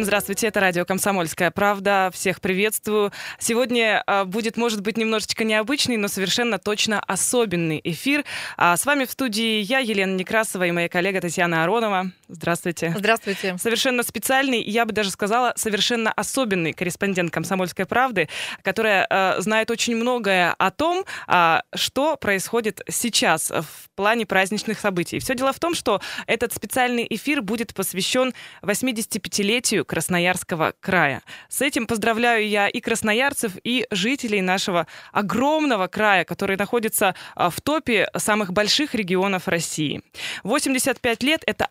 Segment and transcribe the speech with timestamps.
[0.00, 2.10] Всем здравствуйте, это радио «Комсомольская правда».
[2.14, 3.12] Всех приветствую.
[3.38, 8.24] Сегодня а, будет, может быть, немножечко необычный, но совершенно точно особенный эфир.
[8.56, 12.12] А с вами в студии я, Елена Некрасова, и моя коллега Татьяна Аронова.
[12.32, 12.94] Здравствуйте.
[12.96, 13.56] Здравствуйте.
[13.58, 18.28] Совершенно специальный, я бы даже сказала, совершенно особенный корреспондент «Комсомольской правды»,
[18.62, 25.18] которая э, знает очень многое о том, э, что происходит сейчас в плане праздничных событий.
[25.18, 31.22] Все дело в том, что этот специальный эфир будет посвящен 85-летию Красноярского края.
[31.48, 37.60] С этим поздравляю я и красноярцев, и жителей нашего огромного края, который находится а, в
[37.60, 40.02] топе самых больших регионов России.
[40.44, 41.66] 85 лет— это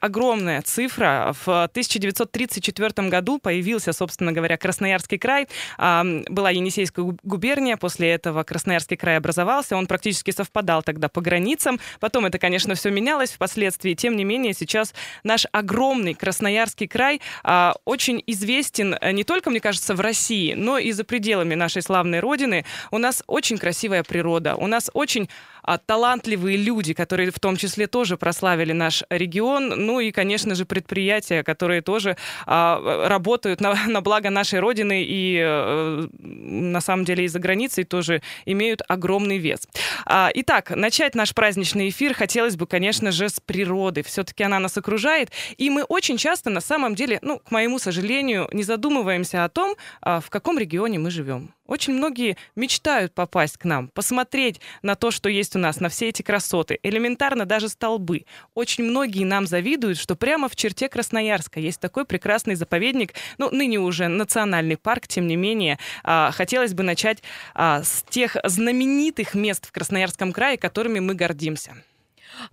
[0.50, 1.36] огромная цифра.
[1.46, 5.48] В 1934 году появился, собственно говоря, Красноярский край.
[5.78, 9.78] Была Енисейская губерния, после этого Красноярский край образовался.
[9.78, 11.80] Он практически совпадал тогда по границам.
[12.00, 13.94] Потом это, конечно, все менялось впоследствии.
[13.94, 14.94] Тем не менее, сейчас
[15.24, 20.78] наш огромный Красноярский край а, очень известен э, не только, мне кажется, в России, но
[20.78, 22.66] и за пределами нашей славной родины.
[22.92, 25.30] У нас очень красивая природа, у нас очень
[25.78, 31.44] талантливые люди, которые в том числе тоже прославили наш регион, ну и, конечно же, предприятия,
[31.44, 37.28] которые тоже а, работают на, на благо нашей родины и а, на самом деле и
[37.28, 39.68] за границей тоже имеют огромный вес.
[40.06, 44.04] А, итак, начать наш праздничный эфир хотелось бы, конечно же, с природы.
[44.04, 48.48] Все-таки она нас окружает, и мы очень часто, на самом деле, ну, к моему сожалению,
[48.52, 51.54] не задумываемся о том, а, в каком регионе мы живем.
[51.70, 56.10] Очень многие мечтают попасть к нам, посмотреть на то, что есть у нас, на все
[56.10, 56.80] эти красоты.
[56.82, 58.26] Элементарно даже столбы.
[58.56, 63.78] Очень многие нам завидуют, что прямо в черте Красноярска есть такой прекрасный заповедник, ну, ныне
[63.78, 65.78] уже национальный парк, тем не менее.
[66.04, 67.22] А, хотелось бы начать
[67.54, 71.76] а, с тех знаменитых мест в Красноярском крае, которыми мы гордимся.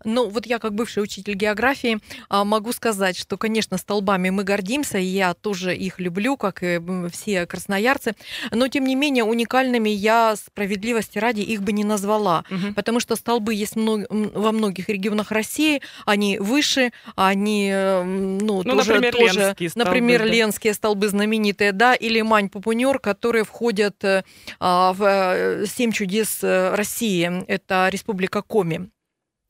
[0.05, 4.99] Ну, вот я как бывший учитель географии а, могу сказать, что, конечно, столбами мы гордимся,
[4.99, 6.81] и я тоже их люблю, как и
[7.13, 8.15] все красноярцы,
[8.51, 12.75] но, тем не менее, уникальными я справедливости ради их бы не назвала, угу.
[12.75, 19.15] потому что столбы есть во многих регионах России, они выше, они, ну, ну тоже, например,
[19.15, 20.27] тоже, Ленские столбы, например, да.
[20.27, 24.25] Ленские столбы знаменитые, да, или Мань-Пупунер, которые входят э,
[24.61, 28.91] а, в э, «Семь чудес э, России», это Республика Коми.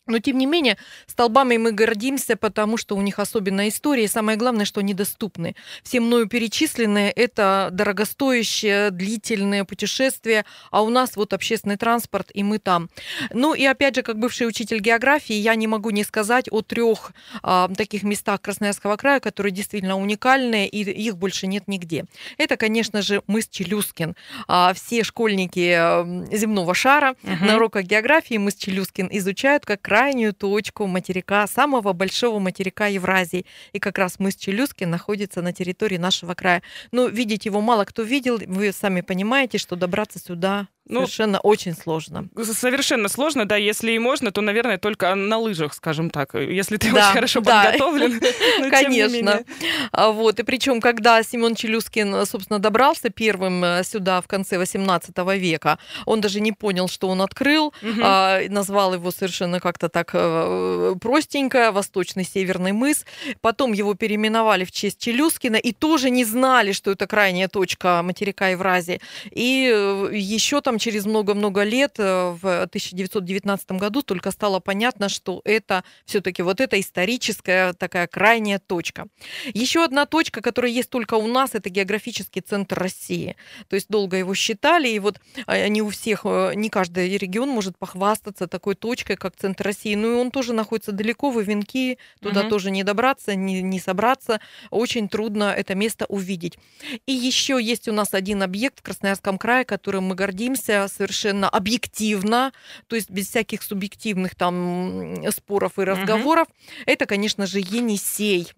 [0.06, 4.39] Но, тем не менее, столбами мы гордимся, потому что у них особенная история, и самое
[4.39, 5.56] главное, что они доступны.
[5.83, 12.59] Все мною перечисленные– это дорогостоящее, длительное путешествие, а у нас вот общественный транспорт, и мы
[12.59, 12.89] там.
[13.33, 17.12] Ну и опять же, как бывший учитель географии, я не могу не сказать о трех
[17.43, 22.05] а, таких местах Красноярского края, которые действительно уникальные, и их больше нет нигде.
[22.38, 24.15] Это, конечно же, мыс Челюскин.
[24.47, 27.44] А, все школьники земного шара угу.
[27.44, 33.47] на уроках географии мыс Челюскин изучают как крайнюю точку материка, самого большого материка Евразии.
[33.73, 36.62] И как раз мыс Челюскин находится на территории нашего края.
[36.93, 38.39] Но видеть его мало кто видел.
[38.47, 42.29] Вы сами понимаете, что добраться сюда ну, совершенно очень сложно.
[42.37, 43.57] Совершенно сложно, да.
[43.57, 46.35] Если и можно, то, наверное, только на лыжах, скажем так.
[46.35, 47.65] Если ты да, очень хорошо да.
[47.65, 48.21] подготовлен.
[48.71, 49.45] Конечно.
[49.91, 50.39] А вот.
[50.39, 56.21] И причем, когда Семен Челюскин, собственно, добрался первым э, сюда в конце 18 века, он
[56.21, 58.01] даже не понял, что он открыл, угу.
[58.03, 63.05] а, назвал его совершенно как-то так э, простенько, Восточный Северный мыс.
[63.41, 68.49] Потом его переименовали в честь Челюскина и тоже не знали, что это крайняя точка материка
[68.49, 69.01] Евразии.
[69.33, 75.41] И э, еще там через много-много лет, э, в 1919 году, только стало понятно, что
[75.44, 79.06] это все-таки вот эта историческая такая крайняя точка.
[79.54, 83.37] Еще одна точка, которая есть только у нас, это географический центр России.
[83.69, 87.48] То есть долго его считали, и вот а, не у всех, э, не каждый регион
[87.48, 89.94] может похвастаться такой точкой, как центр России.
[89.94, 92.50] Ну и он тоже находится далеко, в Венки, туда угу.
[92.50, 94.41] тоже не добраться, не, не собраться.
[94.70, 96.58] Очень трудно это место увидеть.
[97.06, 101.49] И еще есть у нас один объект в Красноярском крае, которым мы гордимся, общаемся совершенно
[101.49, 102.52] объективно,
[102.87, 106.82] то есть без всяких субъективных там споров и разговоров, угу.
[106.87, 108.52] это, конечно же, Енисей.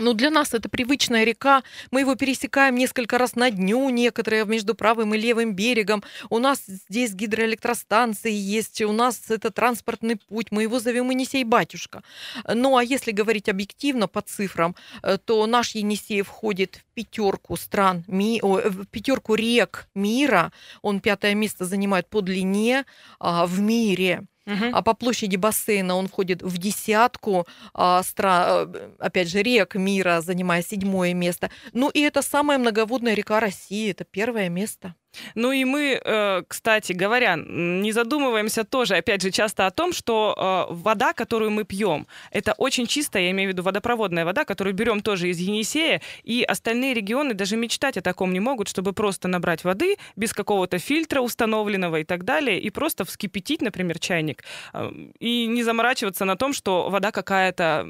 [0.00, 1.62] Ну, для нас это привычная река.
[1.90, 6.02] Мы его пересекаем несколько раз на дню, некоторые между правым и левым берегом.
[6.30, 10.46] У нас здесь гидроэлектростанции есть, у нас это транспортный путь.
[10.52, 12.02] Мы его зовем Енисей-батюшка.
[12.48, 18.04] Ну, а если говорить объективно по цифрам, э, то наш Енисей входит в пятерку стран,
[18.06, 20.50] ми, о, в пятерку рек мира.
[20.80, 22.86] Он пятое место занимает по длине
[23.18, 24.24] а, в мире.
[24.46, 24.70] Угу.
[24.72, 28.64] А по площади бассейна он входит в десятку а, стра...
[28.66, 31.50] Э, опять же, рек мира, занимая седьмое место.
[31.72, 34.94] Ну и это самая многоводная река России, это первое место.
[35.34, 40.66] Ну и мы, э, кстати говоря, не задумываемся тоже, опять же, часто о том, что
[40.70, 44.74] э, вода, которую мы пьем, это очень чистая, я имею в виду водопроводная вода, которую
[44.74, 49.28] берем тоже из Енисея, и остальные регионы даже мечтать о таком не могут, чтобы просто
[49.28, 54.90] набрать воды без какого-то фильтра установленного и так далее, и просто вскипятить, например, чайник, э,
[55.18, 57.86] и не заморачиваться на том, что вода какая-то,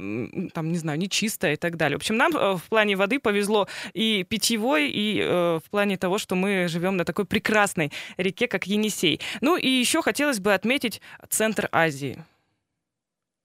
[0.55, 1.99] там, не знаю, нечистая и так далее.
[1.99, 6.69] В общем, нам в плане воды повезло и питьевой, и в плане того, что мы
[6.69, 9.21] живем на такой прекрасной реке, как Енисей.
[9.41, 12.25] Ну и еще хотелось бы отметить центр Азии.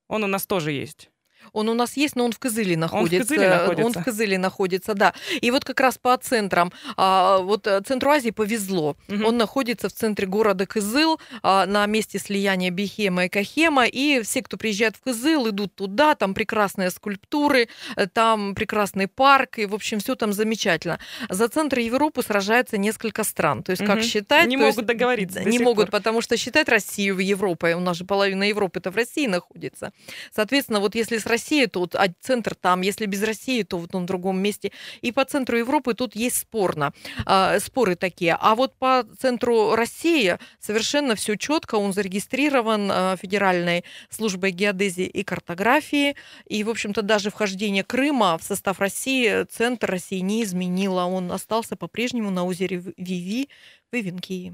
[0.08, 1.10] Он у нас тоже есть.
[1.54, 3.18] Он у нас есть, но он в Кызыле находится.
[3.18, 3.86] Он в Кызыле находится.
[3.86, 5.14] Он в Кызыле находится, да.
[5.42, 8.96] И вот как раз по центрам, а, вот э, Центру Азии повезло.
[9.08, 9.26] Угу.
[9.26, 13.86] Он находится в центре города Кызыл, а, на месте слияния Бихема и Кахема.
[13.86, 19.60] И все, кто приезжает в Кызыл, идут туда, там прекрасные скульптуры, э, там прекрасный парк,
[19.60, 21.00] и, в общем, все там замечательно.
[21.30, 23.64] За центр Европы сражается несколько стран.
[23.64, 23.92] То есть, угу.
[23.92, 24.48] как считать...
[24.48, 25.44] Не могут есть, договориться.
[25.44, 25.92] Не могут, пор.
[25.92, 27.74] потому что считать Россию Европой.
[27.74, 29.92] У нас же половина Европы-то в России находится.
[30.34, 34.04] Соответственно, вот если с России, то вот центр там, если без России, то вот он
[34.04, 34.72] в другом месте.
[35.02, 36.94] И по центру Европы тут есть спорно,
[37.26, 38.38] э, споры такие.
[38.40, 45.24] А вот по центру России совершенно все четко, он зарегистрирован э, Федеральной службой геодезии и
[45.24, 46.16] картографии.
[46.48, 51.04] И, в общем-то, даже вхождение Крыма в состав России центр России не изменило.
[51.04, 53.50] Он остался по-прежнему на озере Виви
[53.92, 54.54] Вывинки.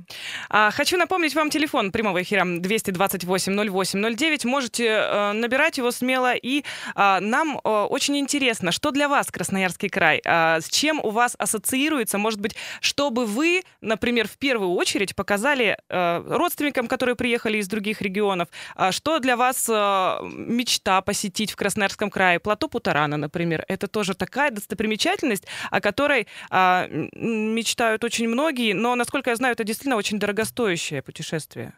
[0.50, 4.48] А, хочу напомнить вам телефон прямого эфира 228-08-09.
[4.48, 6.36] Можете э, набирать его смело.
[6.36, 6.64] И
[6.96, 10.22] э, нам э, очень интересно, что для вас Красноярский край?
[10.24, 12.18] Э, с чем у вас ассоциируется?
[12.18, 18.02] Может быть, чтобы вы, например, в первую очередь показали э, родственникам, которые приехали из других
[18.02, 22.40] регионов, э, что для вас э, мечта посетить в Красноярском крае?
[22.40, 23.66] Плато Путарана, например.
[23.68, 28.74] Это тоже такая достопримечательность, о которой э, мечтают очень многие.
[28.74, 31.74] Но, насколько я знаю, это действительно очень дорогостоящее путешествие.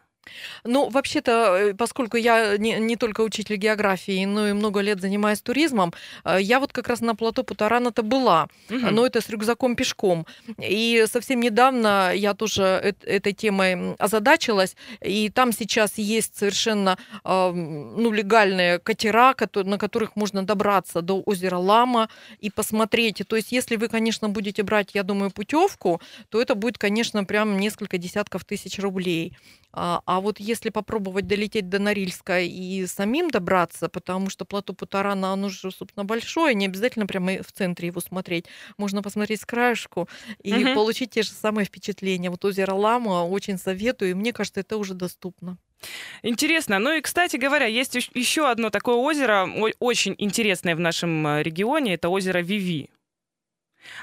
[0.64, 5.40] Ну, вообще-то, э, поскольку я не, не только учитель географии, но и много лет занимаюсь
[5.40, 5.92] туризмом,
[6.24, 8.78] э, я вот как раз на плато Путарана-то была, угу.
[8.90, 10.26] но это с рюкзаком пешком.
[10.58, 18.78] И совсем недавно я тоже этой темой озадачилась, и там сейчас есть совершенно ну, легальные
[18.78, 22.08] катера, на которых можно добраться до озера Лама
[22.40, 23.22] и посмотреть.
[23.26, 27.58] То есть, если вы, конечно, будете брать, я думаю, путевку, то это будет, конечно, прям
[27.58, 29.36] несколько десятков тысяч рублей.
[29.76, 35.32] А, а вот если попробовать долететь до Норильска и самим добраться, потому что плато Путарана,
[35.32, 38.46] оно же, собственно, большое, не обязательно прямо в центре его смотреть.
[38.78, 40.08] Можно посмотреть с краешку
[40.40, 40.74] и угу.
[40.74, 42.30] получить те же самые впечатления.
[42.30, 45.58] Вот озеро Лама очень советую, и мне кажется, это уже доступно.
[46.22, 46.78] Интересно.
[46.78, 49.48] Ну и, кстати говоря, есть еще одно такое озеро,
[49.80, 51.94] очень интересное в нашем э, регионе.
[51.94, 52.88] Это озеро Виви.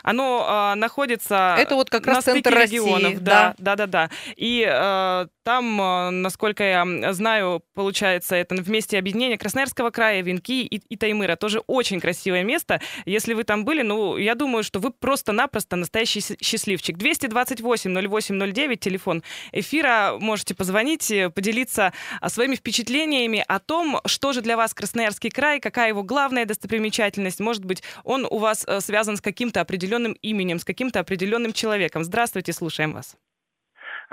[0.04, 3.88] Оно э, находится это вот как на раз стыке центр регионов, России, да, да, да,
[3.88, 4.10] да.
[4.36, 10.78] И э, там, э, насколько я знаю, получается, это вместе объединения Красноярского края, Венки и,
[10.78, 11.36] и Таймыра.
[11.36, 12.82] Тоже очень красивое место.
[13.06, 16.98] Если вы там были, ну, я думаю, что вы просто-напросто настоящий счастливчик.
[16.98, 20.18] 228-08-09, телефон эфира.
[20.20, 25.60] Можете позвонить, э, поделиться а, своими впечатлениями о том, что же для вас Красноярский край,
[25.60, 27.40] какая его главная достопримечательность.
[27.40, 32.04] Может быть, он у вас э, связан с каким-то определенным именем, с каким-то определенным человеком.
[32.04, 33.16] Здравствуйте, слушаем вас.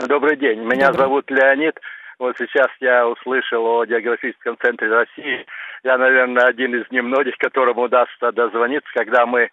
[0.06, 0.60] Добрый день.
[0.60, 1.02] Меня Добрый.
[1.02, 1.74] зовут Леонид.
[2.20, 5.44] Вот сейчас я услышал о географическом центре России.
[5.82, 9.50] Я, наверное, один из немногих, которому удастся дозвониться, когда мы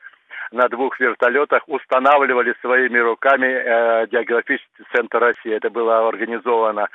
[0.51, 5.51] на двух вертолетах устанавливали своими руками э, географический центр России.
[5.51, 6.89] Это было организовано.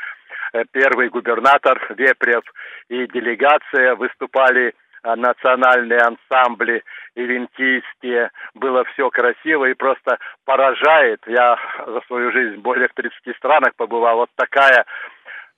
[0.53, 2.45] Э, первый губернатор Вепрев
[2.89, 6.83] и делегация выступали национальные ансамбли
[7.15, 11.21] ивентийские, было все красиво и просто поражает.
[11.27, 14.19] Я за свою жизнь более в 30 странах побывал.
[14.19, 14.85] Вот такая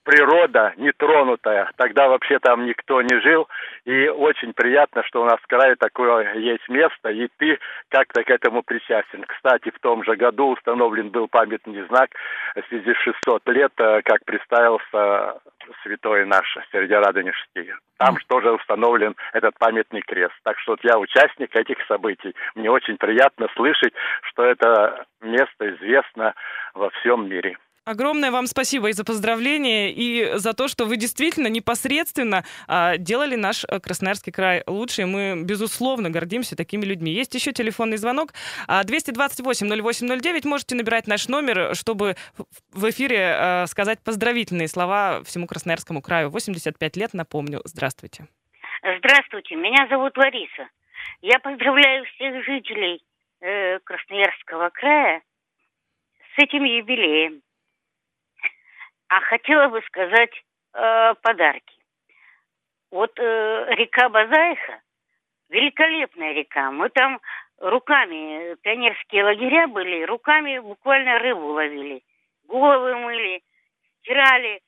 [0.04, 1.70] природа нетронутая.
[1.76, 3.48] Тогда вообще там никто не жил.
[3.84, 8.30] И очень приятно, что у нас в крае такое есть место, и ты как-то к
[8.30, 9.24] этому причастен.
[9.26, 12.10] Кстати, в том же году установлен был памятный знак
[12.54, 15.40] в связи с 600 лет, э, как представился
[15.82, 17.72] святой наш Сергей Радонежский.
[17.98, 20.34] Там же тоже установлен этот памятный крест.
[20.42, 22.34] Так что я участник этих событий.
[22.54, 23.92] Мне очень приятно слышать,
[24.22, 26.34] что это место известно
[26.74, 27.56] во всем мире.
[27.84, 33.34] Огромное вам спасибо и за поздравления, и за то, что вы действительно непосредственно а, делали
[33.34, 35.02] наш э, Красноярский край лучше.
[35.02, 37.10] И мы, безусловно, гордимся такими людьми.
[37.10, 38.34] Есть еще телефонный звонок.
[38.68, 40.46] 228-0809.
[40.46, 42.14] Можете набирать наш номер, чтобы
[42.70, 46.30] в эфире а, сказать поздравительные слова всему Красноярскому краю.
[46.30, 47.62] 85 лет, напомню.
[47.64, 48.28] Здравствуйте.
[48.98, 50.68] Здравствуйте, меня зовут Лариса.
[51.20, 53.02] Я поздравляю всех жителей
[53.40, 55.22] э, Красноярского края
[56.36, 57.42] с этим юбилеем.
[59.14, 60.32] А хотела бы сказать
[60.72, 61.76] э, подарки.
[62.90, 64.80] Вот э, река Базайха,
[65.50, 66.70] великолепная река.
[66.70, 67.20] Мы там
[67.58, 72.02] руками, пионерские лагеря были, руками буквально рыбу ловили.
[72.48, 73.42] Головы мыли,
[74.00, 74.62] стирали.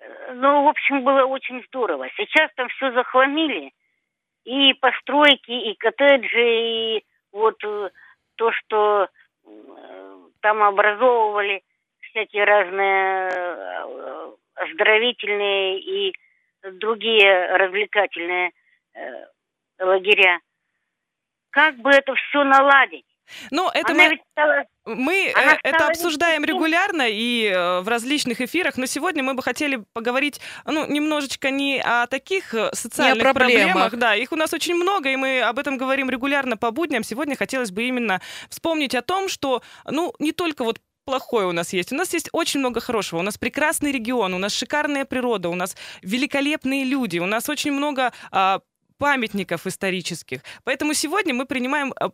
[0.00, 2.08] Э, ну, в общем, было очень здорово.
[2.16, 3.74] Сейчас там все захламили.
[4.44, 7.90] И постройки, и коттеджи, и вот э,
[8.36, 9.08] то, что
[9.44, 11.62] э, там образовывали
[12.12, 13.28] всякие разные
[14.54, 16.14] оздоровительные и
[16.74, 18.52] другие развлекательные
[19.80, 20.38] лагеря.
[21.50, 23.04] Как бы это все наладить?
[23.50, 24.20] Ну, это Она мы...
[24.32, 24.64] стала...
[24.84, 30.40] Мы Она это обсуждаем регулярно и в различных эфирах, но сегодня мы бы хотели поговорить,
[30.66, 33.72] ну, немножечко не о таких социальных не о проблемах.
[33.72, 33.96] проблемах.
[33.96, 37.04] Да, их у нас очень много, и мы об этом говорим регулярно по будням.
[37.04, 41.72] Сегодня хотелось бы именно вспомнить о том, что, ну, не только вот плохое у нас
[41.72, 41.92] есть.
[41.92, 43.20] У нас есть очень много хорошего.
[43.20, 47.72] У нас прекрасный регион, у нас шикарная природа, у нас великолепные люди, у нас очень
[47.72, 48.60] много а,
[48.98, 50.42] памятников исторических.
[50.64, 52.10] Поэтому сегодня мы принимаем а,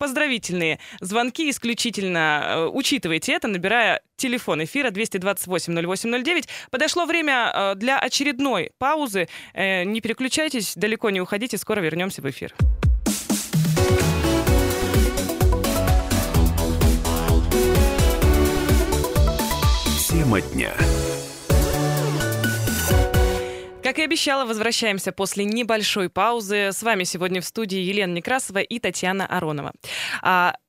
[0.00, 2.42] поздравительные звонки исключительно.
[2.42, 6.48] Э, учитывайте это, набирая телефон эфира 228-0809.
[6.70, 9.28] Подошло время э, для очередной паузы.
[9.52, 12.54] Э, не переключайтесь, далеко не уходите, скоро вернемся в эфир.
[20.30, 20.72] Тема дня.
[23.82, 26.70] Как и обещала, возвращаемся после небольшой паузы.
[26.70, 29.72] С вами сегодня в студии Елена Некрасова и Татьяна Аронова.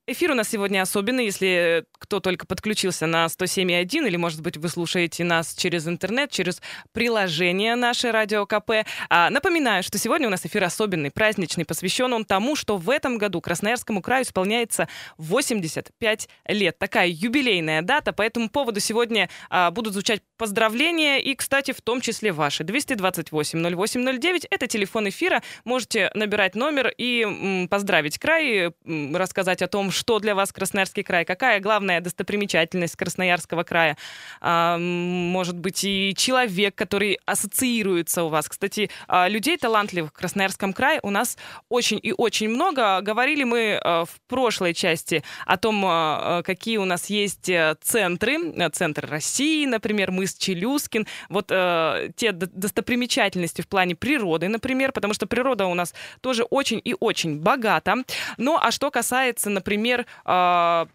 [0.07, 4.67] Эфир у нас сегодня особенный, если кто только подключился на 107.1, или, может быть, вы
[4.67, 6.59] слушаете нас через интернет, через
[6.91, 8.83] приложение наше Радио КП.
[9.09, 13.19] А, напоминаю, что сегодня у нас эфир особенный, праздничный, посвящен он тому, что в этом
[13.19, 14.87] году Красноярскому краю исполняется
[15.19, 16.79] 85 лет.
[16.79, 22.01] Такая юбилейная дата, по этому поводу сегодня а, будут звучать поздравления и, кстати, в том
[22.01, 22.63] числе ваши.
[22.63, 25.43] 228-0809— это телефон эфира.
[25.63, 31.03] Можете набирать номер и м, поздравить край, м, рассказать о том, что для вас Красноярский
[31.03, 33.97] край, какая главная достопримечательность Красноярского края,
[34.39, 38.47] а, может быть, и человек, который ассоциируется у вас.
[38.49, 41.37] Кстати, а, людей талантливых в Красноярском крае у нас
[41.69, 43.01] очень и очень много.
[43.01, 48.37] Говорили мы а, в прошлой части о том, а, какие у нас есть э, центры.
[48.71, 51.07] Центр России, например, мыс Челюскин.
[51.29, 56.81] Вот э, те достопримечательности в плане природы, например, потому что природа у нас тоже очень
[56.83, 57.95] и очень богата.
[58.37, 60.87] Ну, а что касается, например, например, а,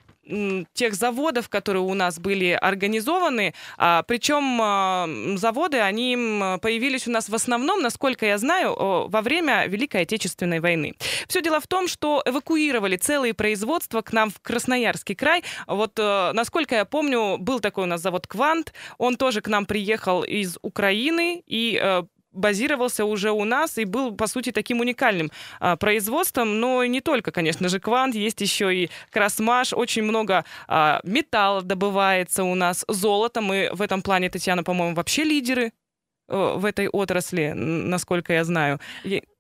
[0.75, 3.55] тех заводов, которые у нас были организованы.
[3.79, 6.17] А, причем а, заводы, они
[6.61, 8.75] появились у нас в основном, насколько я знаю,
[9.09, 10.95] во время Великой Отечественной войны.
[11.29, 15.45] Все дело в том, что эвакуировали целые производства к нам в Красноярский край.
[15.69, 18.73] Вот, э, насколько я помню, был такой у нас завод «Квант».
[18.99, 22.03] Он тоже к нам приехал из Украины и э,
[22.37, 26.61] базировался уже у нас и был, по сути, таким уникальным а, производством.
[26.61, 32.45] Но не только, конечно же, квант, есть еще и красмаш, очень много а, металла добывается
[32.45, 33.41] у нас, золото.
[33.41, 35.73] Мы в этом плане, Татьяна, по-моему, вообще лидеры
[36.29, 38.81] э, в этой отрасли, насколько я знаю.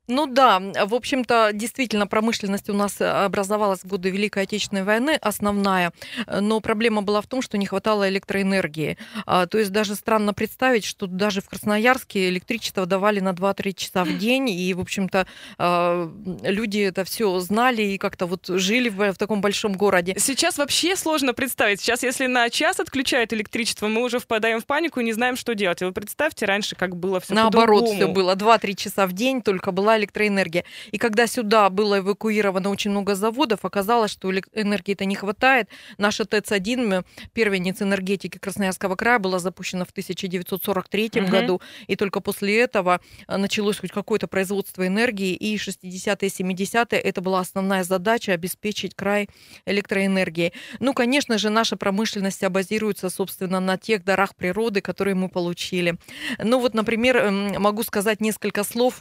[0.09, 5.93] Ну да, в общем-то, действительно, промышленность у нас образовалась в годы Великой Отечественной войны, основная,
[6.27, 8.99] но проблема была в том, что не хватало электроэнергии.
[9.27, 14.05] А, то есть даже странно представить, что даже в Красноярске электричество давали на 2-3 часа
[14.05, 15.27] в день, и, в общем-то,
[15.59, 16.11] а,
[16.43, 20.15] люди это все знали и как-то вот жили в, в таком большом городе.
[20.19, 21.81] Сейчас вообще сложно представить.
[21.81, 25.55] Сейчас, если на час отключают электричество, мы уже впадаем в панику и не знаем, что
[25.55, 25.83] делать.
[25.83, 28.35] И вы представьте раньше, как было все Наоборот, все было.
[28.35, 30.65] 2-3 часа в день только была электроэнергия.
[30.93, 35.69] И когда сюда было эвакуировано очень много заводов, оказалось, что энергии-то не хватает.
[35.99, 41.27] Наша ТЭЦ-1, первенец энергетики Красноярского края, была запущена в 1943 угу.
[41.31, 47.21] году, и только после этого э, началось хоть какое-то производство энергии, и 60-е, 70-е это
[47.21, 49.29] была основная задача обеспечить край
[49.67, 50.53] электроэнергией.
[50.81, 55.97] Ну, конечно же, наша промышленность базируется, собственно, на тех дарах природы, которые мы получили.
[56.39, 59.01] Ну, вот, например, эм, могу сказать несколько слов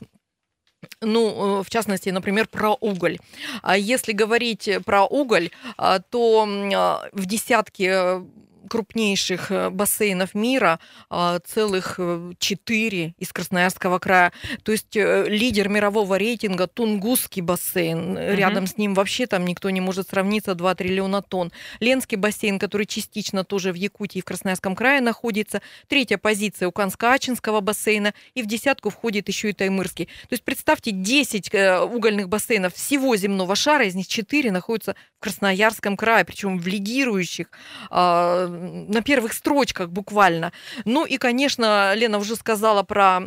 [1.02, 3.18] ну, э, в частности, например, про уголь.
[3.62, 8.22] А если говорить про уголь, а, то а, в десятке
[8.70, 10.80] крупнейших э, бассейнов мира,
[11.10, 14.32] а, целых э, четыре из Красноярского края.
[14.64, 18.18] То есть э, лидер мирового рейтинга Тунгусский бассейн.
[18.18, 18.36] Mm-hmm.
[18.36, 21.52] Рядом с ним вообще там никто не может сравниться, 2 триллиона тонн.
[21.80, 25.62] Ленский бассейн, который частично тоже в Якутии и в Красноярском крае находится.
[25.88, 28.14] Третья позиция у Канско-Ачинского бассейна.
[28.34, 30.06] И в десятку входит еще и Таймырский.
[30.06, 31.54] То есть представьте, 10
[31.94, 37.48] угольных бассейнов всего земного шара, из них 4 находятся Красноярском крае, причем в лидирующих,
[37.90, 40.52] а, на первых строчках буквально.
[40.86, 43.22] Ну и, конечно, Лена уже сказала про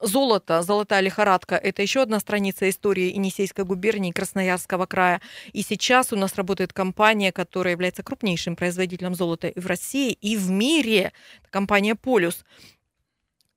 [0.00, 1.56] золото, золотая лихорадка.
[1.56, 5.20] Это еще одна страница истории Енисейской губернии Красноярского края.
[5.52, 10.36] И сейчас у нас работает компания, которая является крупнейшим производителем золота и в России, и
[10.36, 11.12] в мире.
[11.50, 12.44] Компания «Полюс».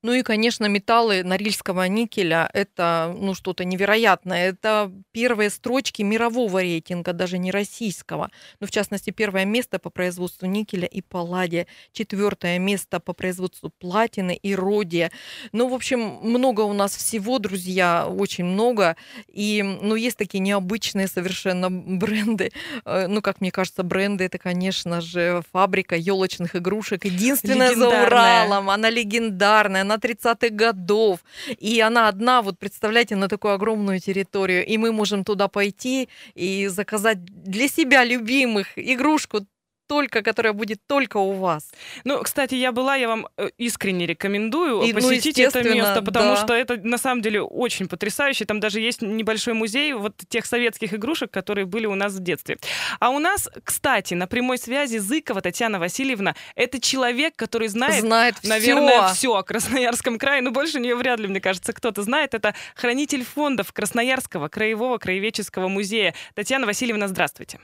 [0.04, 4.50] Ну и, конечно, металлы норильского никеля– это ну, что-то невероятное.
[4.50, 8.30] Это первые строчки мирового рейтинга, даже не российского.
[8.60, 14.36] Ну, в частности, первое место по производству никеля и палладия, четвертое место по производству платины
[14.36, 15.12] и родия.
[15.52, 18.98] Ну, в общем, много у нас всего, друзья, очень много.
[19.28, 22.52] И, ну, есть такие необычные совершенно бренды.
[22.86, 27.06] Э, ну, как мне кажется, бренды– это, конечно же, фабрика елочных игрушек.
[27.06, 28.70] Единственная за Уралом.
[28.70, 31.20] Она легендарная она 30-х годов,
[31.62, 36.68] и она одна, вот представляете, на такую огромную территорию, и мы можем туда пойти и
[36.68, 39.46] заказать для себя любимых игрушку
[39.88, 41.70] только, которая будет только у вас.
[42.04, 46.02] Ну, кстати, я была, я вам э, искренне рекомендую И, ну, посетить ну, это место,
[46.02, 46.38] потому да.
[46.38, 48.46] что это на самом деле очень потрясающе.
[48.46, 52.58] Там даже есть небольшой музей вот тех советских игрушек, которые были у нас в детстве.
[53.00, 58.36] А у нас, кстати, на прямой связи Зыкова Татьяна Васильевна, это человек, который знает, знает
[58.44, 60.42] наверное, все о Красноярском крае.
[60.42, 62.34] Ну, больше нее вряд ли, мне кажется, кто-то знает.
[62.34, 66.14] Это хранитель фондов Красноярского краевого краеведческого музея.
[66.36, 67.60] Татьяна Васильевна, здравствуйте.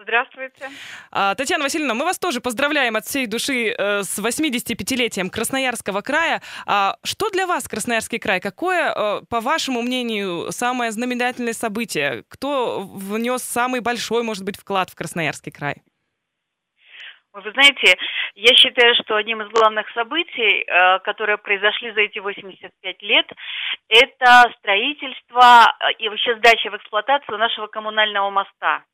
[0.00, 0.68] Здравствуйте.
[1.10, 6.40] А, Татьяна Васильевна, мы вас тоже поздравляем от всей души э, с 85-летием Красноярского края.
[6.66, 8.40] А, что для вас Красноярский край?
[8.40, 12.22] Какое, э, по вашему мнению, самое знаменательное событие?
[12.28, 15.82] Кто внес самый большой, может быть, вклад в Красноярский край?
[17.32, 17.98] Вы знаете,
[18.36, 23.26] я считаю, что одним из главных событий, э, которые произошли за эти 85 лет,
[23.88, 28.84] это строительство и вообще сдача в эксплуатацию нашего коммунального моста.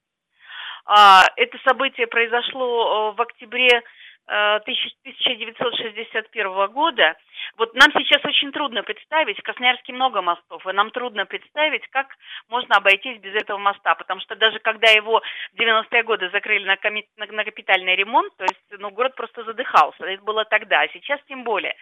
[0.87, 3.83] А, это событие произошло э, в октябре
[4.26, 7.14] 1961 э, года.
[7.59, 12.07] Вот нам сейчас очень трудно представить, в Красноярске много мостов, и нам трудно представить, как
[12.49, 15.20] можно обойтись без этого моста, потому что даже когда его
[15.53, 19.44] в 90-е годы закрыли на, коми- на, на капитальный ремонт, то есть ну, город просто
[19.44, 21.75] задыхался, это было тогда, а сейчас тем более.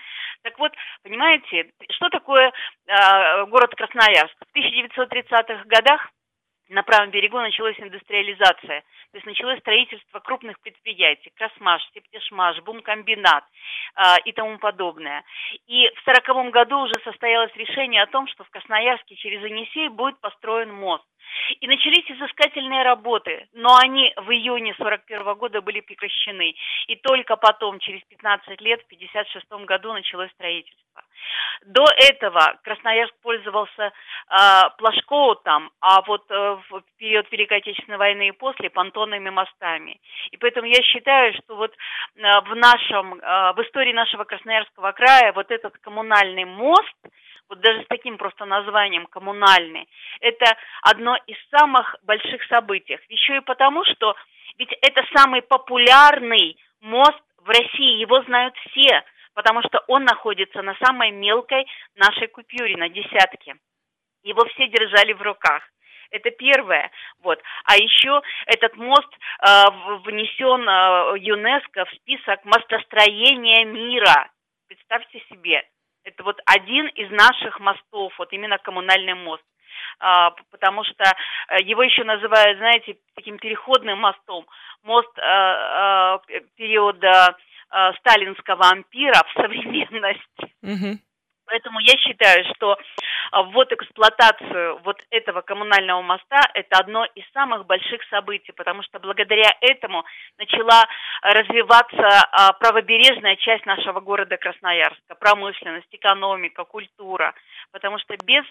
[0.43, 0.73] Так вот,
[1.05, 2.53] понимаете, что такое
[2.87, 4.35] э, город Красноярск?
[4.53, 6.11] В 1930-х годах
[6.73, 14.03] на правом берегу началась индустриализация, то есть началось строительство крупных предприятий, Красмаш, Септешмаш, Бумкомбинат э,
[14.25, 15.23] и тому подобное.
[15.67, 20.19] И в сороковом году уже состоялось решение о том, что в Красноярске через Енисей будет
[20.21, 21.05] построен мост.
[21.61, 26.55] И начались изыскательные работы, но они в июне 41 года были прекращены.
[26.87, 31.03] И только потом, через 15 лет, в 56 году началось строительство.
[31.66, 33.90] До этого Красноярск пользовался э,
[34.79, 40.01] плашкоутом, а вот э, в период Великой Отечественной войны и после понтонными мостами.
[40.33, 45.33] И поэтому я считаю, что вот э, в нашем, э, в истории нашего Красноярского края
[45.33, 46.97] вот этот коммунальный мост–
[47.53, 49.87] вот даже с таким просто названием коммунальный,
[50.21, 52.99] это одно из самых больших событий.
[53.11, 54.17] Еще и потому, что
[54.57, 60.75] ведь это самый популярный мост в России, его знают все, потому что он находится на
[60.83, 63.57] самой мелкой нашей купюре, на десятке.
[64.23, 65.62] Его все держали в руках.
[66.11, 66.91] Это первое.
[67.23, 67.38] Вот.
[67.65, 69.65] А еще этот мост э,
[70.05, 74.31] внесен э, ЮНЕСКО в список мостостроения мира.
[74.69, 75.67] Представьте себе.
[76.05, 79.45] Это вот один из наших мостов, вот именно коммунальный мост.
[79.99, 84.47] А, потому что э, его еще называют, знаете, таким переходным мостом.
[84.83, 86.23] Мост а, а,
[86.57, 87.37] периода
[88.01, 90.38] сталинского ампира в современность.
[90.62, 90.99] Угу.
[91.47, 92.77] Поэтому я считаю, что
[93.33, 99.51] вот эксплуатацию вот этого коммунального моста это одно из самых больших событий, потому что благодаря
[99.61, 100.05] этому
[100.38, 100.85] начала
[101.23, 107.35] развиваться а, правобережная часть нашего города Красноярска, промышленность, экономика, культура,
[107.71, 108.45] потому что без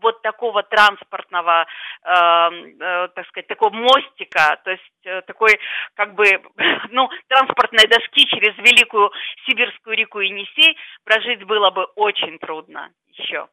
[0.00, 1.66] вот такого транспортного,
[2.04, 5.58] э, так сказать, такого мостика, то есть э, такой
[5.94, 6.24] как бы,
[6.90, 9.10] ну, транспортной доски через великую
[9.46, 13.48] сибирскую реку Енисей прожить было бы очень трудно еще.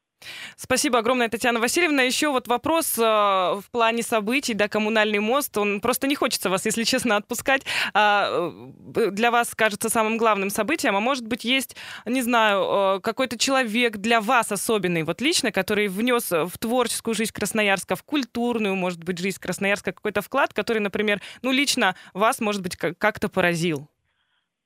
[0.58, 2.04] Спасибо огромное, Татьяна Васильевна.
[2.04, 6.66] Еще вот вопрос э, в плане событий, да, коммунальный мост, он просто не хочется вас,
[6.66, 7.64] если честно, отпускать.
[7.94, 8.52] А,
[8.96, 13.38] э, для вас кажется самым главным событием, а может быть есть, не знаю, э, какой-то
[13.38, 19.04] человек для вас особенный, вот лично, который внес в творческую жизнь Красноярска, в культурную, может
[19.04, 23.90] быть, жизнь Красноярска какой-то вклад, который, например, ну лично вас, может быть, как-то поразил?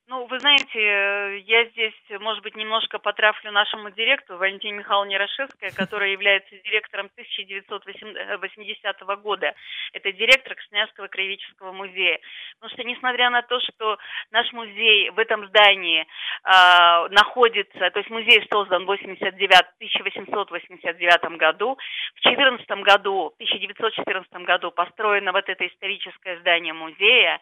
[0.09, 6.09] Ну, вы знаете, я здесь, может быть, немножко потрафлю нашему директору Валентине Михайловне Рашевской, которая
[6.09, 9.53] является директором 1980 года.
[9.93, 12.19] Это директор Красноярского краеведческого музея.
[12.59, 13.99] Потому что, несмотря на то, что
[14.31, 21.77] наш музей в этом здании э, находится, то есть музей создан в 89, 1889 году,
[22.15, 27.39] в 14 году, в 1914 году построено вот это историческое здание музея,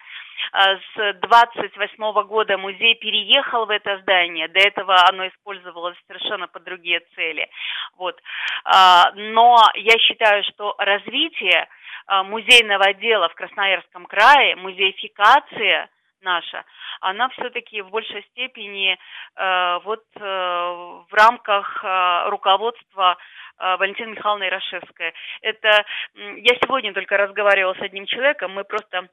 [0.52, 6.64] э, с 28 года музей переехал в это здание, до этого оно использовалось совершенно под
[6.64, 7.50] другие цели.
[7.98, 8.20] Вот.
[8.66, 11.68] А, но я считаю, что развитие
[12.08, 15.90] а, музейного дела в Красноярском крае, музеификация
[16.22, 16.66] наша,
[17.00, 18.98] она все-таки в большей степени
[19.36, 21.84] э, вот э, в рамках
[22.32, 23.18] руководства
[23.60, 25.14] Валентины Михайловны Рашевской.
[25.42, 29.10] Это я сегодня только разговаривала с одним человеком, мы просто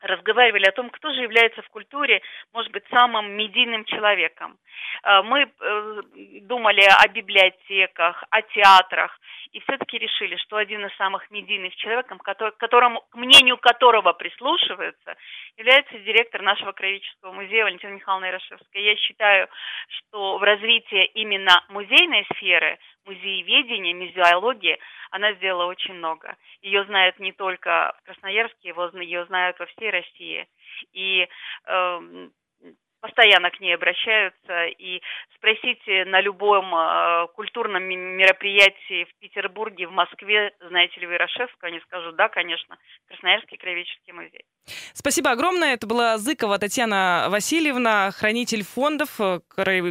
[0.00, 4.58] разговаривали о том, кто же является в культуре, может быть, самым медийным человеком.
[5.02, 6.02] Э, мы э,
[6.42, 9.18] думали о библиотеках, о театрах,
[9.52, 12.18] и все-таки решили, что один из самых медийных человеков,
[12.58, 15.16] которому, к мнению которого прислушиваются,
[15.56, 18.82] является директор нашего краеведческого музея Валентина Михайловна Ярошевская.
[18.82, 19.48] Я считаю,
[19.88, 24.78] что в развитии именно музейной сферы, музееведения, музеологии,
[25.10, 26.36] она сделала очень много.
[26.62, 30.48] Ее знают не только в Красноярске, ее знают во всей России.
[30.92, 31.28] И
[31.66, 32.28] э,
[33.00, 34.66] постоянно к ней обращаются.
[34.66, 35.00] И
[35.36, 41.80] спросите на любом э, культурном мероприятии в Петербурге, в Москве, знаете ли вы Ярошевскую, они
[41.80, 42.76] скажут, да, конечно,
[43.08, 44.44] Красноярский краеведческий музей.
[44.94, 45.74] Спасибо огромное.
[45.74, 49.40] Это была Зыкова Татьяна Васильевна, хранитель фондов э,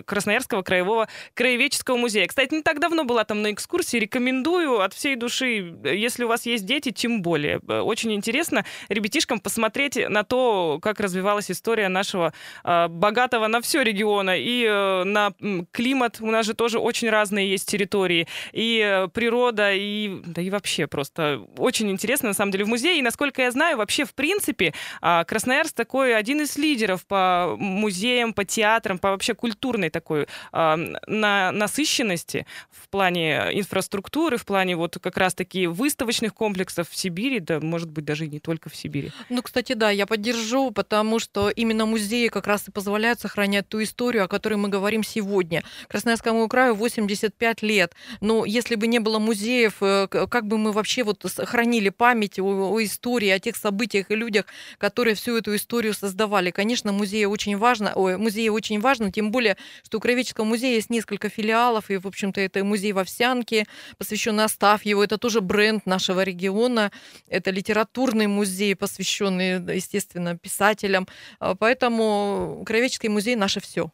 [0.05, 2.27] Красноярского краевого краеведческого музея.
[2.27, 3.97] Кстати, не так давно была там на экскурсии.
[3.97, 7.59] Рекомендую от всей души, если у вас есть дети, тем более.
[7.67, 13.81] Э, очень интересно ребятишкам посмотреть на то, как развивалась история нашего э, богатого на все
[13.81, 14.35] региона.
[14.37, 15.33] И на
[15.71, 18.27] климат у нас же тоже очень разные есть территории.
[18.53, 22.99] И природа, и, да и вообще просто очень интересно, на самом деле, в музее.
[22.99, 24.66] И, насколько я знаю, вообще, в принципе,
[25.01, 30.77] а, Красноярск такой один из лидеров по музеям, по театрам, по вообще культурной такой а,
[31.07, 37.59] на насыщенности в плане инфраструктуры, в плане вот как раз-таки выставочных комплексов в Сибири, да,
[37.59, 39.11] может быть, даже и не только в Сибири.
[39.29, 43.83] Ну, кстати, да, я поддержу, потому что именно музеи как раз и позволяют сохранять ту
[43.83, 45.63] историю, о которой мы говорим сегодня.
[45.87, 47.93] Красноярскому краю 85 лет.
[48.21, 52.71] Но если бы не было музеев, э, как бы мы вообще вот хранили память о,
[52.71, 54.45] о истории, о тех событиях и людях,
[54.77, 56.51] которые всю эту историю создавали.
[56.51, 60.89] Конечно, музею очень важно, ой, музею очень важно, тем более, что у Кровеческого музея есть
[60.89, 63.65] несколько филиалов, и, в общем-то, это музей в Овсянке,
[63.97, 66.91] посвященный Астафьеву, это тоже бренд нашего региона,
[67.27, 71.07] это литературный музей, посвященный, естественно, писателям,
[71.39, 73.91] а, поэтому Кровеческий музей наше все.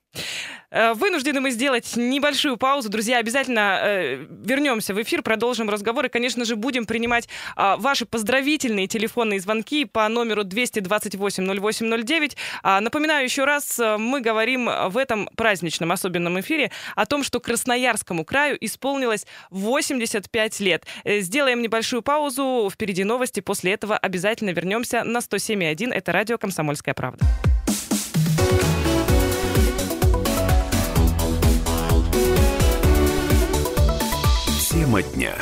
[0.74, 2.90] Э, вынуждены мы сделать небольшую паузу.
[2.90, 6.06] Друзья, обязательно э, вернемся в эфир, продолжим разговор.
[6.06, 12.36] И, конечно же, будем принимать э, ваши поздравительные телефонные звонки по номеру 228-0809.
[12.62, 17.40] А, напоминаю еще раз, э, мы говорим в этом праздничном особенном эфире о том, что
[17.40, 20.86] Красноярскому краю исполнилось 85 лет.
[21.04, 22.70] Э, сделаем небольшую паузу.
[22.72, 23.40] Впереди новости.
[23.40, 25.92] После этого обязательно вернемся на 107.1.
[25.94, 27.26] Это радио «Комсомольская правда».
[34.70, 35.34] Тема дня.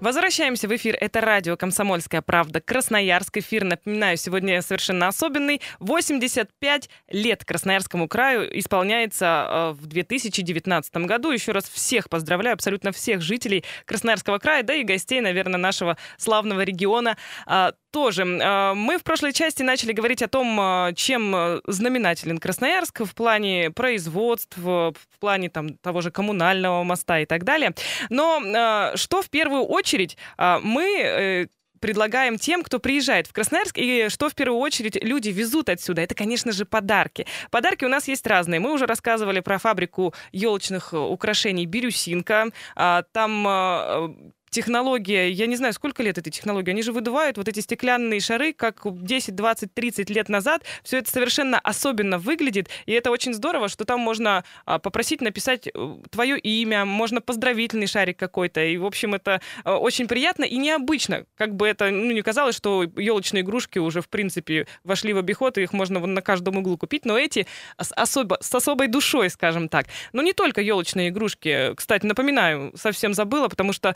[0.00, 0.96] Возвращаемся в эфир.
[0.98, 2.62] Это радио «Комсомольская правда».
[2.62, 3.36] Красноярск.
[3.36, 5.60] Эфир, напоминаю, сегодня совершенно особенный.
[5.78, 11.32] 85 лет Красноярскому краю исполняется э, в 2019 году.
[11.32, 16.62] Еще раз всех поздравляю, абсолютно всех жителей Красноярского края, да и гостей, наверное, нашего славного
[16.62, 18.24] региона а, тоже.
[18.42, 23.70] А, мы в прошлой части начали говорить о том, чем э, знаменателен Красноярск в плане
[23.70, 27.74] производства, в плане там, того же коммунального моста и так далее.
[28.08, 29.89] Но что в первую очередь
[30.38, 31.46] мы э,
[31.80, 36.14] предлагаем тем, кто приезжает в Красноярск, и что в первую очередь люди везут отсюда, это,
[36.14, 37.26] конечно же, подарки.
[37.50, 38.60] Подарки у нас есть разные.
[38.60, 42.50] Мы уже рассказывали про фабрику елочных украшений «Бирюсинка».
[42.74, 48.20] Там технология, я не знаю, сколько лет этой технологии, они же выдувают вот эти стеклянные
[48.20, 50.62] шары, как 10, 20, 30 лет назад.
[50.82, 55.68] Все это совершенно особенно выглядит, и это очень здорово, что там можно а, попросить написать
[55.68, 60.56] э, твое имя, можно поздравительный шарик какой-то, и, в общем, это а, очень приятно и
[60.56, 65.18] необычно, как бы это, ну, не казалось, что елочные игрушки уже, в принципе, вошли в
[65.18, 67.46] обиход, и их можно на каждом углу купить, но эти
[67.78, 69.86] с, особо, с особой душой, скажем так.
[70.12, 73.94] Но не только елочные игрушки, кстати, напоминаю, совсем забыла, потому что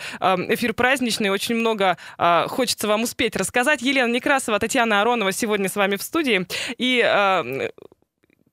[0.48, 3.82] эфир праздничный, очень много э, хочется вам успеть рассказать.
[3.82, 6.46] Елена Некрасова, Татьяна Аронова сегодня с вами в студии.
[6.78, 7.68] И э,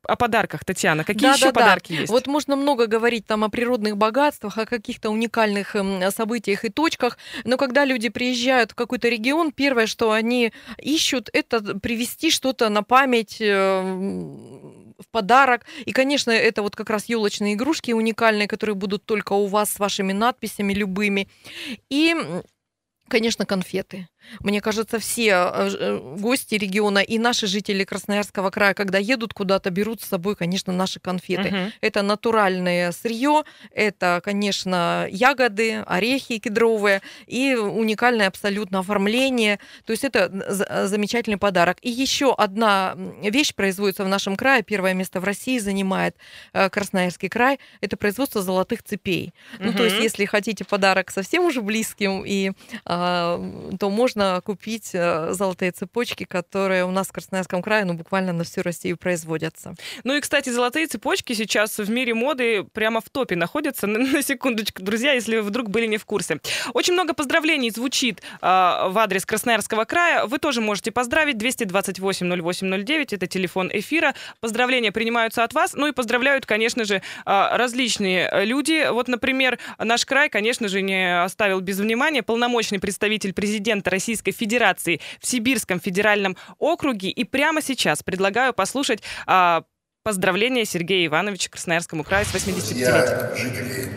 [0.03, 1.03] о подарках, Татьяна.
[1.03, 1.99] Какие да, еще да, подарки да.
[2.01, 2.11] есть?
[2.11, 7.17] Вот можно много говорить там о природных богатствах, о каких-то уникальных эм, событиях и точках,
[7.43, 12.83] но когда люди приезжают в какой-то регион, первое, что они ищут, это привезти что-то на
[12.83, 15.65] память э, в подарок.
[15.85, 19.79] И, конечно, это вот как раз елочные игрушки уникальные, которые будут только у вас с
[19.79, 21.27] вашими надписями любыми.
[21.89, 22.15] И
[23.11, 24.07] Конечно, конфеты.
[24.39, 29.69] Мне кажется, все э, э, гости региона и наши жители Красноярского края, когда едут куда-то,
[29.69, 31.49] берут с собой, конечно, наши конфеты.
[31.49, 31.71] Угу.
[31.81, 39.59] Это натуральное сырье, это, конечно, ягоды, орехи кедровые и уникальное абсолютно оформление.
[39.85, 41.77] То есть это э, замечательный подарок.
[41.81, 46.15] И еще одна вещь производится в нашем крае, первое место в России занимает
[46.51, 49.33] Красноярский край, это производство золотых цепей.
[49.55, 49.63] Угу.
[49.65, 52.51] Ну, то есть, если хотите подарок совсем уже близким, и,
[52.85, 53.39] а,
[53.79, 58.33] то можно можно купить э, золотые цепочки, которые у нас в Красноярском крае, ну, буквально
[58.33, 59.73] на всю Россию производятся.
[60.03, 63.87] Ну и, кстати, золотые цепочки сейчас в мире моды прямо в топе находятся.
[64.01, 66.39] На, секундочку, друзья, если вы вдруг были не в курсе.
[66.73, 70.25] Очень много поздравлений звучит э, в адрес Красноярского края.
[70.25, 71.37] Вы тоже можете поздравить.
[71.37, 74.13] 228 0809, это телефон эфира.
[74.41, 75.73] Поздравления принимаются от вас.
[75.73, 78.89] Ну и поздравляют, конечно же, э, различные люди.
[78.91, 84.31] Вот, например, наш край, конечно же, не оставил без внимания полномочный представитель президента России Российской
[84.31, 87.09] Федерации в Сибирском федеральном округе.
[87.09, 89.61] И прямо сейчас предлагаю послушать а,
[90.03, 92.79] поздравления Сергея Ивановича Красноярскому краю с 80-летием.
[92.79, 93.91] Я, жители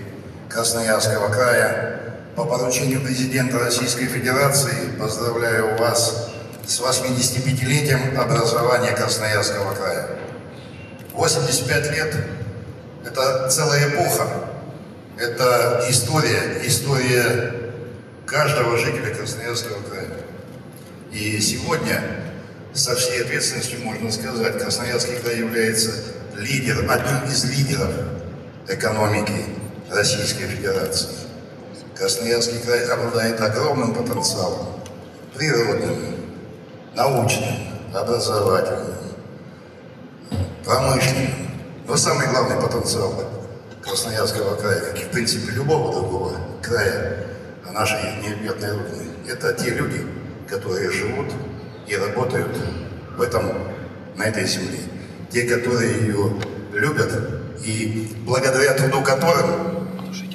[0.50, 2.00] Красноярского края,
[2.36, 6.30] по поручению президента Российской Федерации поздравляю вас
[6.66, 10.18] с 85-летием образования Красноярского края.
[11.14, 12.14] 85 лет–
[13.06, 14.28] это целая эпоха,
[15.16, 17.63] это история, история
[18.26, 20.08] каждого жителя Красноярского края.
[21.12, 22.00] И сегодня
[22.72, 25.92] со всей ответственностью можно сказать, Красноярский край является
[26.36, 27.90] лидером, одним из лидеров
[28.68, 29.46] экономики
[29.90, 31.08] Российской Федерации.
[31.96, 34.80] Красноярский край обладает огромным потенциалом,
[35.36, 36.16] природным,
[36.96, 37.54] научным,
[37.94, 38.96] образовательным,
[40.64, 41.30] промышленным.
[41.86, 43.14] Но самый главный потенциал
[43.82, 47.33] Красноярского края, как и в принципе любого другого края,
[47.74, 49.04] нашей необъятной Родины.
[49.28, 50.06] Это те люди,
[50.48, 51.32] которые живут
[51.88, 52.56] и работают
[53.16, 53.52] в этом,
[54.16, 54.78] на этой земле.
[55.30, 56.40] Те, которые ее
[56.72, 57.12] любят
[57.64, 59.88] и благодаря труду которым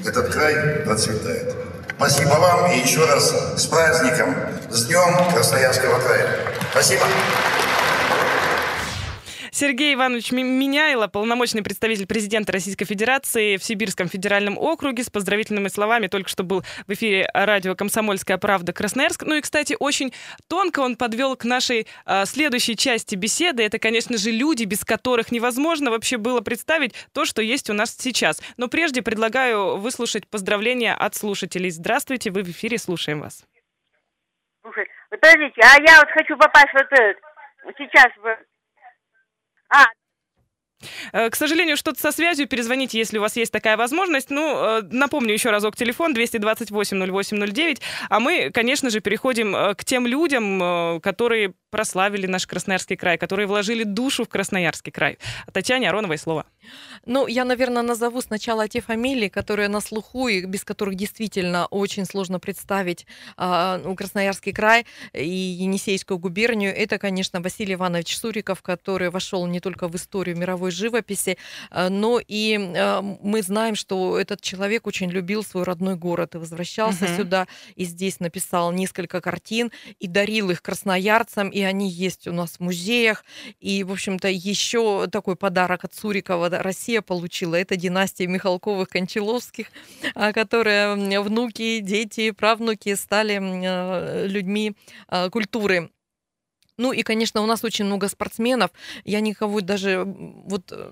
[0.05, 1.55] этот край процветает.
[1.95, 4.35] Спасибо вам и еще раз с праздником,
[4.69, 6.27] с Днем Красноярского края.
[6.71, 7.03] Спасибо.
[9.59, 16.07] Сергей Иванович Меняйло, полномочный представитель президента Российской Федерации в Сибирском федеральном округе с поздравительными словами
[16.07, 19.23] только что был в эфире радио «Комсомольская правда» Красноярск.
[19.23, 20.13] Ну и, кстати, очень
[20.47, 23.61] тонко он подвел к нашей э, следующей части беседы.
[23.61, 27.93] Это, конечно же, люди, без которых невозможно вообще было представить то, что есть у нас
[27.97, 28.41] сейчас.
[28.55, 31.69] Но прежде предлагаю выслушать поздравления от слушателей.
[31.69, 33.43] Здравствуйте, вы в эфире, слушаем вас.
[34.61, 37.19] Слушай, подождите, а я вот хочу попасть в это
[37.77, 38.07] сейчас
[39.69, 39.98] в а, Э,
[41.11, 42.47] к сожалению, что-то со связью.
[42.47, 44.29] Перезвоните, если у вас есть такая возможность.
[44.29, 47.81] Ну, э, напомню еще разок телефон 228-08-09.
[48.09, 53.47] А мы, конечно же, переходим э, к тем людям, которые прославили наш Красноярский край, которые
[53.47, 55.17] вложили душу в Красноярский край.
[55.53, 56.45] Татьяне Ароновой слово.
[57.05, 62.05] Ну, я, наверное, назову сначала те фамилии, которые на слуху и без которых действительно очень
[62.05, 63.05] сложно представить
[63.37, 66.75] э, Красноярский край и Енисейскую губернию.
[66.75, 71.37] Это, конечно, Василий Иванович Суриков, который вошел не только в историю мировой живописи,
[71.71, 76.37] э, но и э, мы знаем, что этот человек очень любил свой родной город и
[76.37, 77.15] возвращался угу.
[77.17, 82.51] сюда, и здесь написал несколько картин и дарил их красноярцам, и они есть у нас
[82.51, 83.23] в музеях.
[83.59, 87.55] И, в общем-то, еще такой подарок от Сурикова Россия получила.
[87.55, 89.67] Это династия Михалковых-Кончаловских,
[90.15, 94.75] а, которые внуки, дети, правнуки стали э, людьми
[95.31, 95.89] культуры.
[96.79, 98.71] Ну и, конечно, у нас очень много спортсменов.
[99.03, 100.89] Я никого даже вот э,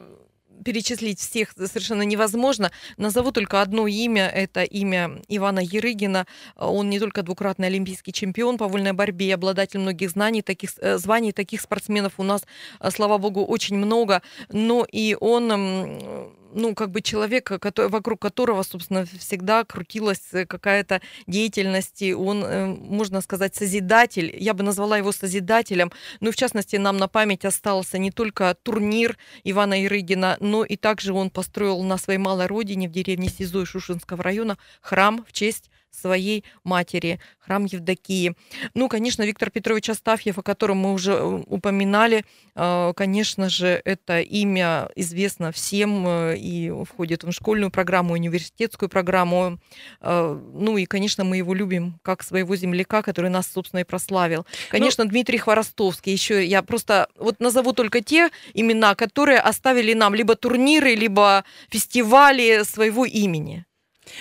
[0.66, 2.72] перечислить всех совершенно невозможно.
[2.98, 4.28] Назову только одно имя.
[4.28, 6.28] Это имя Ивана Ерыгина.
[6.58, 11.32] Он не только двукратный олимпийский чемпион по вольной борьбе, обладатель многих знаний, таких, э, званий.
[11.32, 12.46] Таких спортсменов у нас,
[12.82, 14.22] э, слава богу, очень много.
[14.50, 21.02] Но и он ну, как бы человека, который, вокруг которого, собственно, всегда крутилась э, какая-то
[21.28, 22.40] деятельность, и он,
[22.80, 24.36] можно сказать, созидатель.
[24.38, 25.92] Я бы назвала его созидателем.
[26.20, 31.14] Ну, в частности, нам на память остался не только турнир Ивана Ирыгина, но и также
[31.14, 36.44] он построил на своей малой родине в деревне Сизой Шушинского района храм в честь своей
[36.64, 38.36] матери, храм Евдокии.
[38.74, 44.20] Ну, конечно, Виктор Петрович Астафьев, о котором мы уже э, упоминали, э, конечно же, это
[44.20, 49.60] имя известно всем э, и входит в школьную программу, университетскую программу.
[50.02, 54.46] Ну и, конечно, мы его любим как своего земляка, который нас, собственно, и прославил.
[54.70, 56.12] Конечно, ну, Дмитрий Хворостовский.
[56.12, 62.64] Еще я просто вот назову только те имена, которые оставили нам либо турниры, либо фестивали
[62.64, 63.66] своего имени.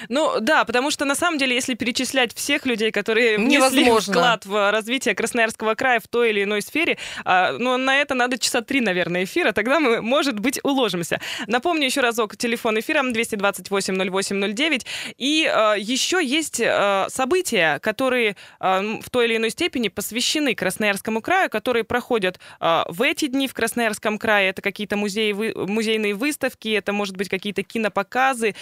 [0.09, 4.12] Ну да, потому что на самом деле, если перечислять всех людей, которые внесли Невозможно.
[4.12, 8.38] вклад в развитие Красноярского края в той или иной сфере, а, ну на это надо
[8.38, 11.20] часа три, наверное, эфира, тогда мы, может быть, уложимся.
[11.46, 14.87] Напомню еще разок, телефон эфира 228-08-09.
[15.18, 21.51] И а, еще есть а, события, которые в той или иной степени посвящены Красноярскому краю,
[21.51, 24.51] которые проходят в эти дни в Красноярском крае.
[24.51, 28.55] Это какие-то музеи, музейные выставки, это, может быть, какие-то кинопоказы,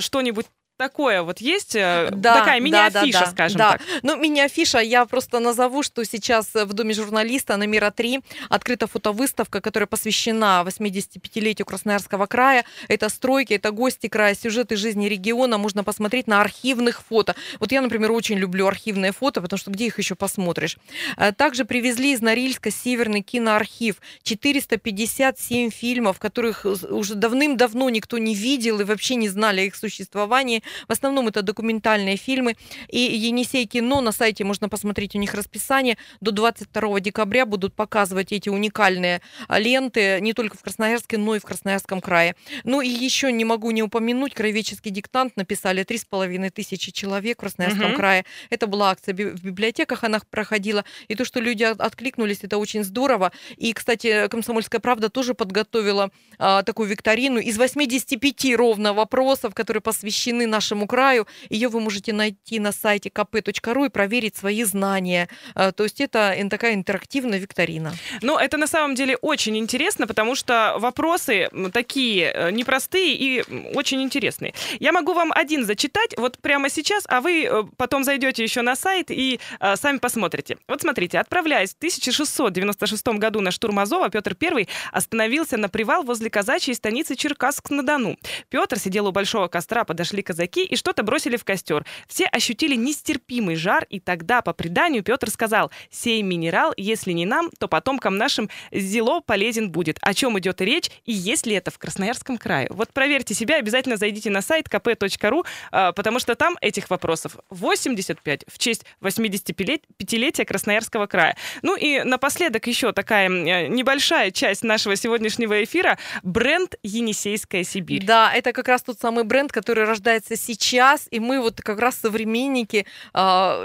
[0.00, 0.46] что-нибудь
[0.78, 3.72] такое вот есть, э, да, такая мини-афиша, да, да, скажем да.
[3.72, 3.82] так.
[4.02, 9.60] Ну, мини-афиша, я просто назову, что сейчас в Доме журналиста на Мира 3 открыта фотовыставка,
[9.60, 12.64] которая посвящена 85-летию Красноярского края.
[12.86, 15.58] Это стройки, это гости края, сюжеты жизни региона.
[15.58, 17.34] Можно посмотреть на архивных фото.
[17.58, 20.78] Вот я, например, очень люблю архивные фото, потому что где их еще посмотришь?
[21.16, 23.96] Э, также привезли из Норильска Северный киноархив.
[24.22, 30.62] 457 фильмов, которых уже давным-давно никто не видел и вообще не знали о их существовании.
[30.86, 32.56] В основном это документальные фильмы.
[32.88, 35.96] И Енисей кино, на сайте можно посмотреть у них расписание.
[36.20, 41.38] До 22 декабря будут показывать эти уникальные а, ленты не только в Красноярске, но и
[41.38, 42.34] в Красноярском крае.
[42.64, 47.90] Ну и еще не могу не упомянуть, краеведческий диктант написали 3,5 тысячи человек в Красноярском
[47.90, 47.96] угу.
[47.96, 48.24] крае.
[48.50, 50.84] Это была акция в библиотеках, она проходила.
[51.08, 53.32] И то, что люди откликнулись, это очень здорово.
[53.56, 60.46] И, кстати, «Комсомольская правда» тоже подготовила а, такую викторину из 85 ровно вопросов, которые посвящены
[60.46, 61.26] на нашему краю.
[61.50, 65.28] Ее вы можете найти на сайте kp.ru и проверить свои знания.
[65.54, 67.92] А, то есть это такая интерактивная викторина.
[68.22, 73.44] Ну, это на самом деле очень интересно, потому что вопросы такие э, непростые и
[73.74, 74.52] очень интересные.
[74.80, 78.74] Я могу вам один зачитать вот прямо сейчас, а вы э, потом зайдете еще на
[78.74, 79.38] сайт и
[79.76, 80.56] сами посмотрите.
[80.66, 86.30] Вот смотрите, отправляясь в 1696 году на штурм Азова, Петр I остановился на привал возле
[86.30, 88.16] казачьей станицы Черкасск-на-Дону.
[88.48, 91.84] Петр сидел у большого костра, подошли казаки казаки и что-то бросили в костер.
[92.06, 97.50] Все ощутили нестерпимый жар, и тогда, по преданию, Петр сказал, «Сей минерал, если не нам,
[97.58, 99.98] то потомкам нашим зело полезен будет».
[100.00, 102.68] О чем идет речь и есть ли это в Красноярском крае?
[102.70, 108.44] Вот проверьте себя, обязательно зайдите на сайт kp.ru, а, потому что там этих вопросов 85
[108.46, 111.36] в честь 85-летия Красноярского края.
[111.62, 118.04] Ну и напоследок еще такая небольшая часть нашего сегодняшнего эфира– бренд «Енисейская Сибирь».
[118.04, 121.96] Да, это как раз тот самый бренд, который рождается сейчас, и мы вот как раз
[121.96, 123.18] современники э,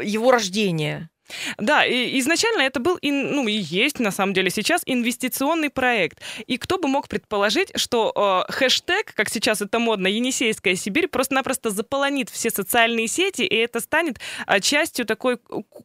[0.04, 1.10] его рождения.
[1.58, 6.20] Да, и изначально это был, ну и есть на самом деле сейчас инвестиционный проект.
[6.48, 11.70] И кто бы мог предположить, что э, хэштег, как сейчас это модно, Енисейская Сибирь, просто-напросто
[11.70, 15.38] заполонит все социальные сети, и это станет э, частью такой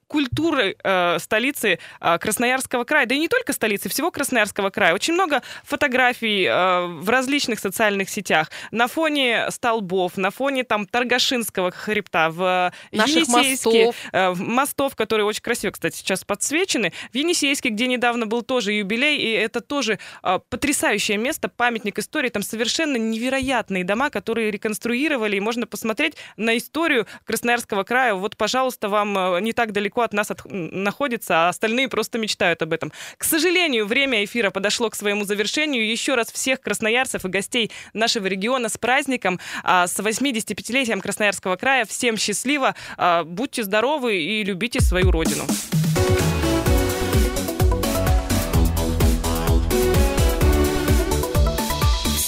[0.07, 3.07] культуры э, столицы э, Красноярского края.
[3.07, 4.95] Да и не только столицы, всего Красноярского края.
[4.95, 11.71] Очень много фотографий э, в различных социальных сетях на фоне столбов, на фоне там Таргашинского
[11.71, 13.97] хребта, в Наших Енисейске, мостов.
[14.13, 16.93] Э, мостов, которые очень красиво, кстати, сейчас подсвечены.
[17.13, 22.29] В Енисейске, где недавно был тоже юбилей, и это тоже э, потрясающее место, памятник истории.
[22.29, 28.15] Там совершенно невероятные дома, которые реконструировали, и можно посмотреть на историю Красноярского края.
[28.15, 32.63] Вот, пожалуйста, вам э, не так далеко от нас от, находится, а остальные просто мечтают
[32.63, 32.93] об этом.
[33.17, 35.89] К сожалению, время эфира подошло к своему завершению.
[35.89, 41.85] Еще раз всех красноярцев и гостей нашего региона с праздником, а, с 85-летием Красноярского края.
[41.85, 45.45] Всем счастливо, а, будьте здоровы и любите свою родину родину.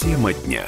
[0.01, 0.65] Тема дня.